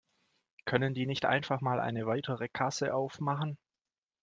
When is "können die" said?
0.65-1.05